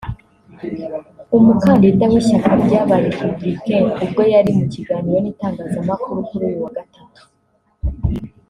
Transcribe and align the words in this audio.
umukandida 1.37 2.05
w’ishyaka 2.11 2.51
ry’aba 2.63 2.95
Républicains 3.05 3.91
ubwo 4.03 4.21
yari 4.33 4.51
mu 4.57 4.65
kiganiro 4.73 5.17
n’itangazamakuru 5.21 6.19
kuri 6.29 6.43
uyu 6.49 6.59
wa 6.63 6.71
gatatu 6.77 7.21